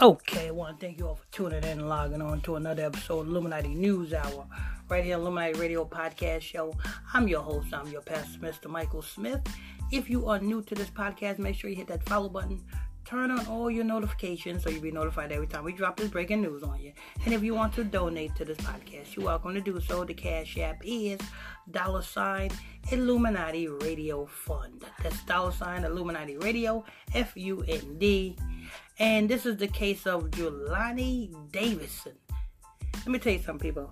[0.00, 2.84] Okay, I want to thank you all for tuning in and logging on to another
[2.84, 4.46] episode of Illuminati News Hour,
[4.88, 6.72] right here Illuminati Radio Podcast Show.
[7.12, 8.70] I'm your host, I'm your pastor, Mr.
[8.70, 9.40] Michael Smith.
[9.90, 12.64] If you are new to this podcast, make sure you hit that follow button,
[13.08, 16.42] turn on all your notifications so you'll be notified every time we drop this breaking
[16.42, 16.92] news on you.
[17.24, 20.04] And if you want to donate to this podcast, you're welcome to do so.
[20.04, 21.18] The Cash App is
[21.70, 22.50] dollar sign
[22.92, 24.84] Illuminati Radio Fund.
[25.02, 26.84] That's dollar sign Illuminati Radio,
[27.14, 28.36] F U N D.
[28.98, 32.12] And this is the case of Jelani Davidson.
[32.94, 33.90] Let me tell you something, people.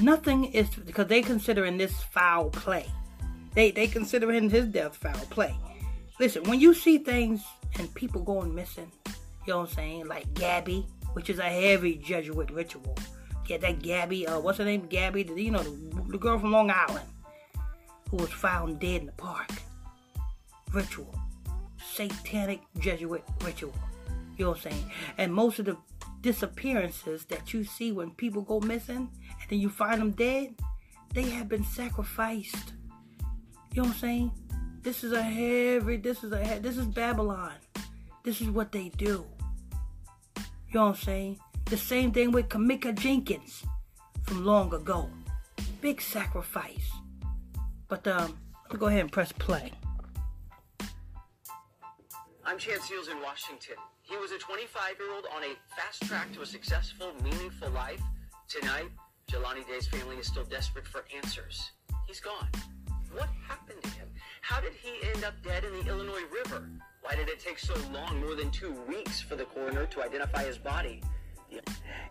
[0.00, 2.86] Nothing is because they considering this foul play.
[3.54, 5.56] They they considering his death foul play.
[6.18, 7.44] Listen, when you see things
[7.78, 8.90] and people going missing,
[9.46, 10.06] you know what I'm saying?
[10.08, 12.96] Like Gabby, which is a heavy Jesuit ritual.
[13.46, 14.86] Yeah, that Gabby, uh, what's her name?
[14.88, 17.06] Gabby, the, you know, the, the girl from Long Island
[18.10, 19.50] who was found dead in the park.
[20.72, 21.14] Ritual
[21.96, 23.72] satanic Jesuit ritual.
[24.36, 24.92] You know what I'm saying?
[25.18, 25.76] And most of the
[26.20, 28.96] disappearances that you see when people go missing
[29.40, 30.54] and then you find them dead,
[31.14, 32.72] they have been sacrificed.
[33.72, 34.32] You know what I'm saying?
[34.86, 37.54] This is a heavy, this is a, this is Babylon.
[38.22, 39.26] This is what they do.
[40.36, 41.40] You know what I'm saying?
[41.64, 43.64] The same thing with Kamika Jenkins
[44.22, 45.10] from long ago.
[45.80, 46.88] Big sacrifice.
[47.88, 49.72] But um, let's go ahead and press play.
[52.44, 53.74] I'm Chance Seals in Washington.
[54.02, 58.00] He was a 25 year old on a fast track to a successful, meaningful life.
[58.46, 58.90] Tonight,
[59.28, 61.72] Jelani Day's family is still desperate for answers.
[62.06, 62.46] He's gone.
[63.16, 64.08] What happened to him?
[64.42, 66.68] How did he end up dead in the Illinois River?
[67.00, 70.44] Why did it take so long, more than two weeks, for the coroner to identify
[70.44, 71.02] his body?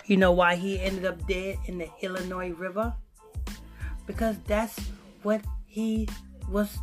[0.06, 2.96] You know why he ended up dead in the Illinois River?
[4.08, 4.80] Because that's
[5.22, 6.10] what he
[6.50, 6.76] was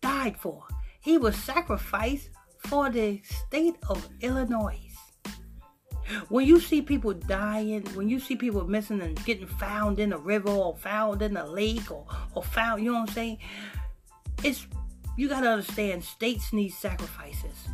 [0.00, 0.64] died for.
[1.00, 4.80] He was sacrificed for the state of Illinois.
[6.28, 10.18] When you see people dying, when you see people missing and getting found in a
[10.18, 13.38] river or found in a lake or, or found, you know what I'm saying?
[14.42, 14.66] It's
[15.16, 17.68] you gotta understand states need sacrifices.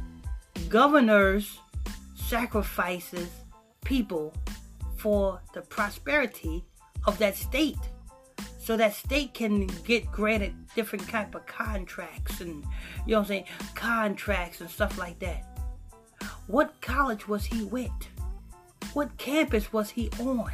[0.68, 1.60] Governors
[2.14, 3.28] sacrifices
[3.84, 4.34] people
[4.96, 6.64] for the prosperity
[7.06, 7.78] of that state
[8.58, 12.64] so that state can get granted different type of contracts and
[13.06, 13.44] you know what I'm saying
[13.76, 15.44] contracts and stuff like that.
[16.48, 17.92] What college was he with?
[18.96, 20.50] What campus was he on?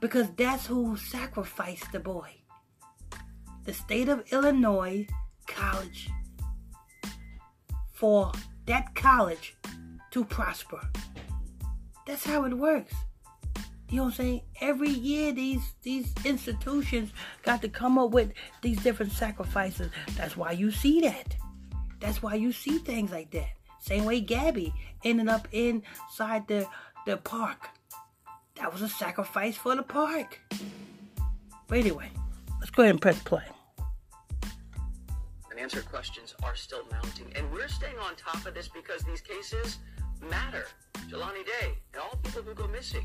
[0.00, 2.28] Because that's who sacrificed the boy.
[3.62, 5.06] The state of Illinois
[5.46, 6.10] college
[7.92, 8.32] for
[8.66, 9.56] that college
[10.10, 10.80] to prosper.
[12.08, 12.92] That's how it works.
[13.88, 14.40] You know what I'm saying?
[14.60, 17.12] Every year these these institutions
[17.44, 19.92] got to come up with these different sacrifices.
[20.16, 21.36] That's why you see that.
[22.00, 23.50] That's why you see things like that.
[23.84, 24.72] Same way Gabby
[25.04, 26.66] ended up inside the
[27.04, 27.68] the park.
[28.56, 30.40] That was a sacrifice for the park.
[31.68, 32.08] But anyway,
[32.60, 33.44] let's go ahead and press play.
[35.52, 39.76] Unanswered questions are still mounting, and we're staying on top of this because these cases
[40.30, 40.64] matter.
[41.10, 43.04] Jelani Day and all people who go missing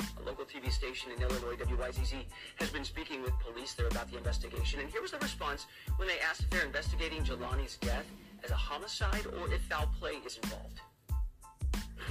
[0.00, 2.24] a local TV station in Illinois, WYZZ,
[2.56, 4.80] has been speaking with police there about the investigation.
[4.80, 5.64] And here was the response
[5.96, 8.04] when they asked if they're investigating Jelani's death
[8.44, 10.80] as a homicide or if foul play is involved.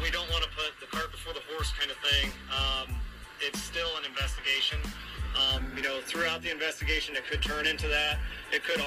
[0.04, 2.30] We don't want to put the cart before the horse kind of thing.
[2.52, 2.96] Um,
[3.42, 4.80] it's still an investigation.
[5.36, 8.18] Um, you know, throughout the investigation, it could turn into that.
[8.52, 8.82] It could.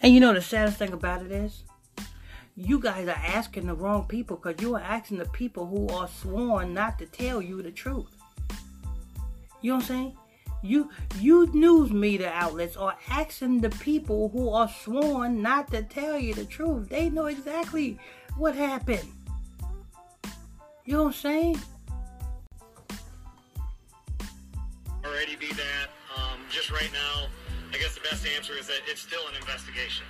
[0.00, 1.62] And you know the saddest thing about it is,
[2.56, 6.08] you guys are asking the wrong people because you are asking the people who are
[6.08, 8.16] sworn not to tell you the truth.
[9.60, 10.16] You know what I'm saying?
[10.62, 16.18] You you news media outlets are asking the people who are sworn not to tell
[16.18, 16.88] you the truth.
[16.88, 17.98] They know exactly
[18.36, 19.08] what happened.
[20.84, 21.60] You know what I'm saying?
[25.04, 25.88] Already be that.
[26.16, 27.26] Um, just right now,
[27.72, 30.06] I guess the best answer is that it's still an investigation.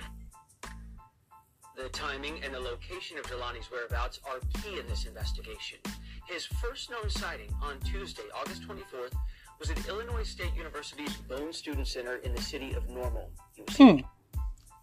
[1.75, 5.79] The timing and the location of Jelani's whereabouts are key in this investigation.
[6.27, 9.13] His first known sighting on Tuesday, August 24th,
[9.59, 13.29] was at Illinois State University's Bone Student Center in the city of Normal.
[13.71, 13.97] Hmm.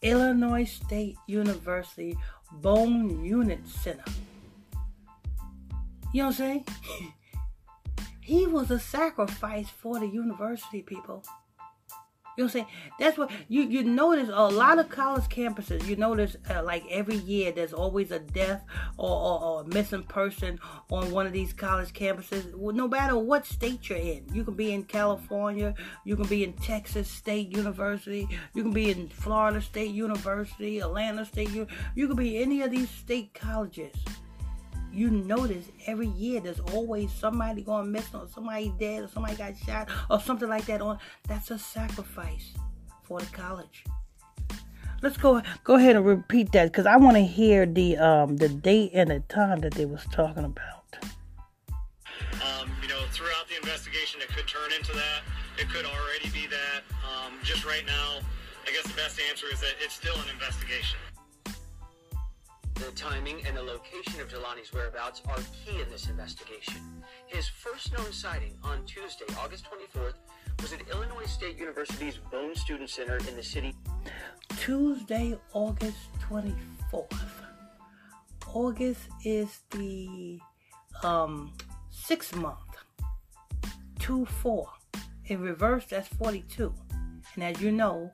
[0.03, 2.17] Illinois State University
[2.53, 4.05] Bone Unit Center.
[6.13, 6.67] You know what I'm saying?
[8.21, 11.25] he was a sacrifice for the university people.
[12.37, 12.67] You know what I'm saying?
[12.99, 15.87] That's what you you notice a lot of college campuses.
[15.87, 18.63] You notice uh, like every year there's always a death
[18.99, 20.61] or, or, or, a missing person
[20.91, 22.55] on one of these college campuses.
[22.55, 25.75] No matter what state you're in, you can be in California,
[26.05, 31.25] you can be in Texas State University, you can be in Florida State University, Atlanta
[31.25, 31.51] State.
[31.51, 33.95] You you can be any of these state colleges.
[34.97, 39.57] You notice every year there's always somebody going missing or somebody dead or somebody got
[39.59, 40.99] shot or something like that on
[41.29, 42.55] that's a sacrifice
[43.03, 43.85] for the college.
[45.03, 48.49] Let's go go ahead and repeat that because i want to hear the um the
[48.49, 50.97] date and the time that they was talking about.
[52.41, 55.21] Um, you know throughout the investigation it could turn into that.
[55.59, 56.81] It could already be that.
[57.05, 58.21] Um, just right now
[58.67, 60.99] i guess the best answer is that it's still an investigation
[62.77, 66.81] the timing and the location of Jelani's whereabouts are key in this investigation.
[67.27, 70.15] His first known sighting on Tuesday, August 24th,
[70.61, 73.75] was at Illinois State University's Bone Student Center in the city.
[74.59, 75.97] Tuesday, August
[76.29, 77.21] 24th.
[78.53, 80.39] August is the
[81.03, 81.53] um,
[81.91, 82.59] sixth month.
[84.01, 84.69] 2 4.
[85.27, 86.73] In reverse, that's 42.
[87.35, 88.13] And as you know,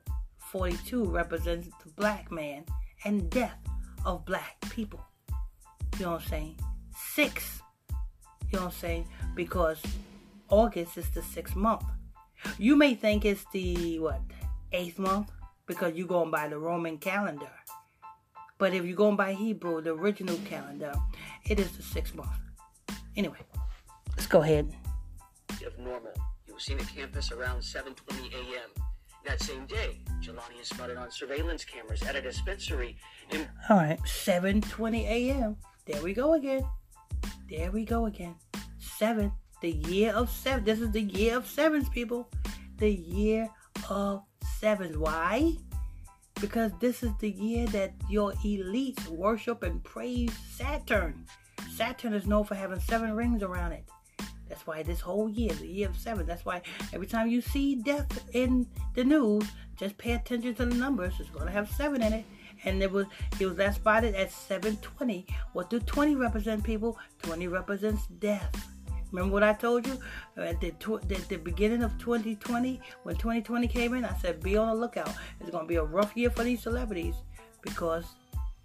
[0.51, 2.65] 42 represents the black man
[3.05, 3.59] and death
[4.05, 5.01] of black people.
[5.99, 6.57] You know what I'm saying?
[7.15, 7.63] Six.
[8.51, 9.09] You know what I'm saying?
[9.35, 9.83] Because
[10.49, 11.85] August is the sixth month.
[12.59, 14.21] You may think it's the what
[14.73, 15.31] eighth month
[15.67, 17.51] because you're going by the Roman calendar.
[18.59, 20.93] But if you're going by Hebrew, the original calendar,
[21.49, 22.31] it is the sixth month.
[23.17, 23.39] Anyway,
[24.11, 24.73] let's go ahead.
[25.67, 26.13] Of normal.
[26.45, 28.71] He was seen at campus around 7:20 a.m.
[29.25, 29.99] That same day,
[30.33, 32.97] Jelani is spotted on surveillance cameras at a dispensary
[33.31, 33.47] in.
[33.69, 35.57] All right, 7:20 a.m.
[35.87, 36.67] There we go again.
[37.51, 38.37] There we go again.
[38.79, 39.33] Seven.
[39.61, 40.65] The year of seven.
[40.65, 42.29] This is the year of sevens, people.
[42.79, 43.49] The year
[43.91, 44.23] of
[44.59, 44.97] sevens.
[44.97, 45.55] Why?
[46.41, 51.27] Because this is the year that your elites worship and praise Saturn.
[51.77, 53.85] Saturn is known for having seven rings around it.
[54.53, 56.61] That's why this whole year, the year of seven, that's why
[56.93, 59.45] every time you see death in the news,
[59.79, 61.15] just pay attention to the numbers.
[61.19, 62.27] It's going to have seven in it.
[62.65, 63.07] And it was
[63.41, 65.27] it was that spotted at 720.
[65.55, 66.99] What do 20 represent, people?
[67.23, 68.69] 20 represents death.
[69.11, 69.99] Remember what I told you
[70.37, 72.79] at the, tw- the, the beginning of 2020?
[73.05, 75.15] When 2020 came in, I said, be on the lookout.
[75.41, 77.15] It's going to be a rough year for these celebrities
[77.63, 78.05] because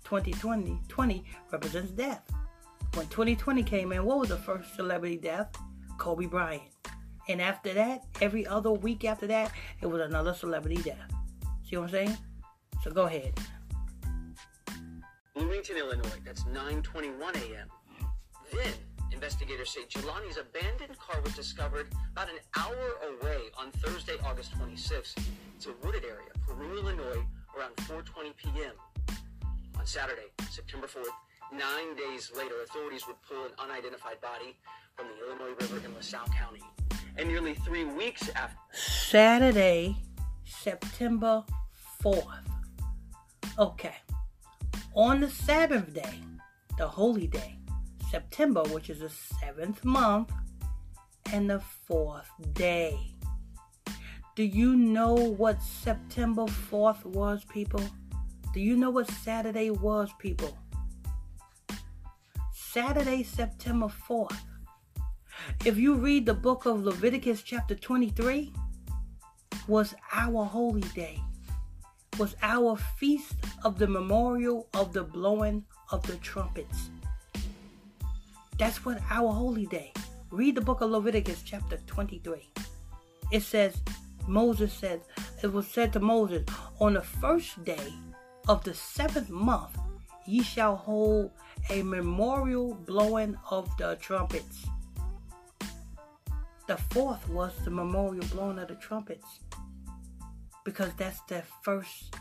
[0.03, 2.29] 2020 20 represents death.
[2.93, 5.47] When 2020 came in, what was the first celebrity death?
[5.97, 6.63] Kobe Bryant.
[7.29, 9.51] And after that, every other week after that,
[9.81, 11.11] it was another celebrity death.
[11.69, 12.17] See what I'm saying?
[12.83, 13.33] So go ahead.
[15.35, 16.19] Bloomington, Illinois.
[16.25, 17.67] That's 9:21 a.m.
[18.53, 18.73] Then
[19.11, 25.17] investigators say Jelani's abandoned car was discovered about an hour away on Thursday, August 26th.
[25.55, 27.23] It's a wooded area, Peru, Illinois,
[27.57, 28.73] around 4:20 p.m.
[29.77, 31.13] On Saturday, September 4th,
[31.51, 34.55] nine days later, authorities would pull an unidentified body
[34.95, 36.61] from the Illinois River in LaSalle County.
[37.17, 39.97] And nearly three weeks after Saturday,
[40.45, 41.43] September
[42.03, 42.47] 4th.
[43.57, 43.95] Okay.
[44.93, 46.21] On the Sabbath day,
[46.77, 47.57] the holy day,
[48.09, 50.31] September, which is the seventh month,
[51.33, 52.97] and the fourth day.
[54.35, 57.83] Do you know what September 4th was, people?
[58.53, 60.57] Do you know what Saturday was, people?
[62.77, 64.37] Saturday, September 4th
[65.65, 68.53] if you read the book of Leviticus, chapter 23,
[69.67, 71.19] was our holy day,
[72.19, 76.91] was our feast of the memorial of the blowing of the trumpets.
[78.59, 79.91] That's what our holy day.
[80.29, 82.47] Read the book of Leviticus, chapter 23.
[83.31, 83.81] It says,
[84.27, 85.01] Moses said,
[85.41, 86.45] it was said to Moses,
[86.79, 87.91] on the first day
[88.47, 89.75] of the seventh month,
[90.27, 91.31] ye shall hold
[91.69, 94.65] a memorial blowing of the trumpets.
[96.67, 99.39] The fourth was the memorial blowing of the trumpets.
[100.65, 102.15] Because that's the first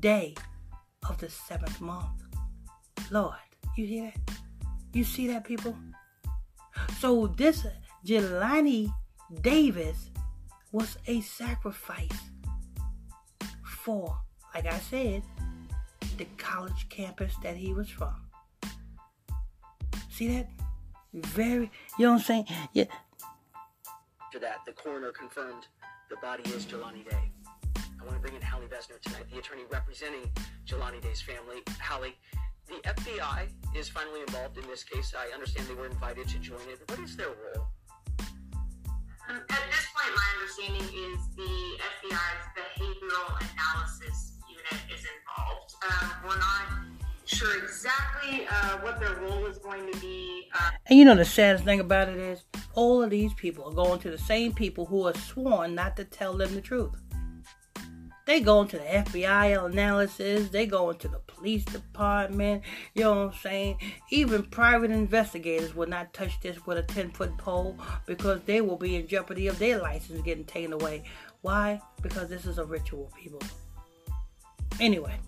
[0.00, 0.34] day
[1.08, 2.22] of the seventh month.
[3.10, 3.34] Lord,
[3.76, 4.36] you hear that?
[4.92, 5.76] You see that, people?
[6.98, 7.66] So this
[8.06, 8.92] Jelani
[9.42, 10.10] Davis
[10.72, 12.30] was a sacrifice
[13.64, 14.16] for,
[14.54, 15.22] like I said,
[16.16, 18.29] the college campus that he was from.
[20.20, 20.50] See that?
[21.14, 22.44] Very, you know what I'm saying?
[22.74, 22.84] Yeah,
[24.20, 25.66] after that, the coroner confirmed
[26.10, 27.32] the body is Jelani Day.
[27.74, 30.30] I want to bring in Hallie Bezner tonight, the attorney representing
[30.66, 31.62] Jelani Day's family.
[31.80, 32.18] Hallie,
[32.68, 35.14] the FBI is finally involved in this case.
[35.16, 36.82] I understand they were invited to join it.
[36.90, 37.68] What is their role?
[39.30, 45.72] Um, at this point, my understanding is the FBI's behavioral analysis unit is involved.
[45.88, 46.99] Um, we're not
[47.30, 50.48] sure exactly uh, what their role is going to be.
[50.54, 52.44] Uh, and you know the saddest thing about it is
[52.74, 56.04] all of these people are going to the same people who are sworn not to
[56.04, 56.96] tell them the truth.
[58.26, 60.50] They go into the FBI analysis.
[60.50, 62.62] They go into the police department.
[62.94, 63.78] You know what I'm saying?
[64.10, 68.76] Even private investigators will not touch this with a 10 foot pole because they will
[68.76, 71.02] be in jeopardy of their license getting taken away.
[71.40, 71.80] Why?
[72.02, 73.40] Because this is a ritual, people.
[74.78, 75.18] Anyway.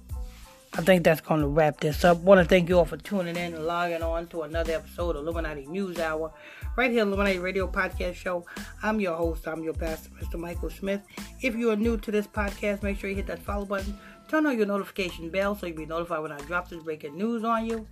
[0.74, 2.16] I think that's going to wrap this up.
[2.20, 5.22] want to thank you all for tuning in and logging on to another episode of
[5.22, 6.32] Illuminati News Hour,
[6.76, 8.46] right here, Illuminati Radio Podcast Show.
[8.82, 9.46] I'm your host.
[9.46, 10.40] I'm your pastor, Mr.
[10.40, 11.02] Michael Smith.
[11.42, 13.98] If you are new to this podcast, make sure you hit that follow button.
[14.28, 17.44] Turn on your notification bell so you'll be notified when I drop this breaking news
[17.44, 17.86] on you.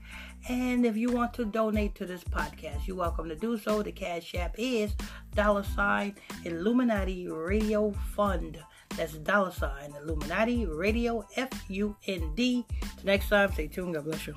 [0.48, 3.82] And if you want to donate to this podcast, you're welcome to do so.
[3.82, 4.94] The Cash App is
[5.34, 6.14] dollar sign
[6.46, 8.58] Illuminati Radio Fund.
[8.96, 12.66] That's dollar sign Illuminati Radio F U N D.
[12.80, 13.94] Till next time, stay tuned.
[13.94, 14.34] God bless you.